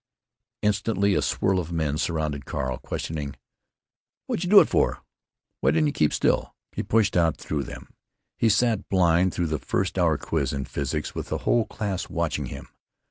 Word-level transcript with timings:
Instantly 0.63 1.13
a 1.13 1.21
swirl 1.21 1.59
of 1.59 1.71
men 1.71 1.95
surrounded 1.95 2.47
Carl, 2.47 2.79
questioning: 2.79 3.35
"What 4.25 4.39
j' 4.39 4.47
do 4.49 4.59
it 4.59 4.67
for? 4.67 5.03
Why 5.59 5.69
didn't 5.69 5.85
you 5.89 5.93
keep 5.93 6.11
still?" 6.11 6.55
He 6.71 6.81
pushed 6.81 7.15
out 7.15 7.37
through 7.37 7.65
them. 7.65 7.93
He 8.35 8.49
sat 8.49 8.89
blind 8.89 9.31
through 9.31 9.45
the 9.45 9.59
first 9.59 9.99
hour 9.99 10.17
quiz 10.17 10.53
in 10.53 10.65
physics, 10.65 11.13
with 11.13 11.27
the 11.29 11.37
whole 11.45 11.65
class 11.67 12.09
watching 12.09 12.47
him. 12.47 12.69